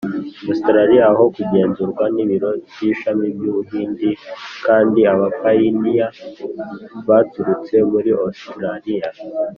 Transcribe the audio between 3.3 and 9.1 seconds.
by u Buhindi kandi abapayiniya baturutse muri Ositaraliya